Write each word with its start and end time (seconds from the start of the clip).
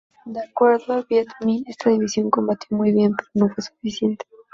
De 0.25 0.39
acuerdo 0.41 0.93
al 0.93 1.05
Viet 1.07 1.27
Minh, 1.45 1.63
esta 1.67 1.91
división 1.91 2.31
combatió 2.31 2.75
muy 2.75 2.91
bien 2.91 3.13
pero 3.15 3.29
no 3.35 3.53
fue 3.53 3.61
suficiente. 3.63 4.25